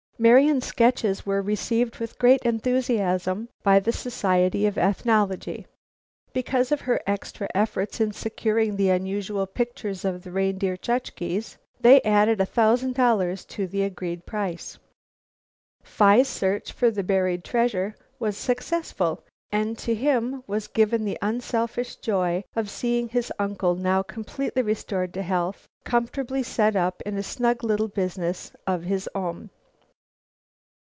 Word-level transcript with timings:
Marian's 0.21 0.67
sketches 0.67 1.25
were 1.25 1.41
received 1.41 1.97
with 1.97 2.19
great 2.19 2.43
enthusiasm 2.43 3.49
by 3.63 3.79
the 3.79 3.91
Society 3.91 4.67
of 4.67 4.77
Ethnology. 4.77 5.65
Because 6.31 6.71
of 6.71 6.81
her 6.81 7.01
extra 7.07 7.49
efforts 7.55 7.99
in 7.99 8.11
securing 8.11 8.75
the 8.75 8.91
unusual 8.91 9.47
pictures 9.47 10.05
of 10.05 10.21
the 10.21 10.29
Reindeer 10.29 10.77
Chukches, 10.77 11.57
they 11.79 12.03
added 12.03 12.39
a 12.39 12.45
thousand 12.45 12.93
dollars 12.93 13.43
to 13.45 13.65
the 13.65 13.81
agreed 13.81 14.27
price. 14.27 14.77
Phi's 15.81 16.27
search 16.27 16.71
for 16.71 16.91
the 16.91 17.01
buried 17.01 17.43
treasure 17.43 17.95
was 18.19 18.37
successful, 18.37 19.23
and 19.51 19.75
to 19.79 19.95
him 19.95 20.43
was 20.45 20.67
given 20.67 21.03
the 21.03 21.17
unselfish 21.23 21.95
joy 21.95 22.43
of 22.55 22.69
seeing 22.69 23.09
his 23.09 23.33
uncle, 23.39 23.73
now 23.73 24.03
completely 24.03 24.61
restored 24.61 25.15
to 25.15 25.23
health, 25.23 25.67
comfortably 25.83 26.43
set 26.43 26.75
up 26.75 27.01
in 27.07 27.17
a 27.17 27.23
snug 27.23 27.63
little 27.63 27.87
business 27.87 28.51
of 28.67 28.83
his 28.83 29.09
own. 29.15 29.49